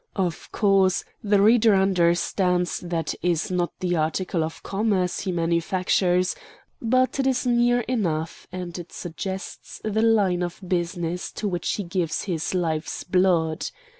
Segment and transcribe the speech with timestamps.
[0.15, 6.35] Of course, the reader understands that is not the article of commerce he manufactures;
[6.81, 11.83] but it is near enough, and it suggests the line of business to which he
[11.83, 13.69] gives his life's blood.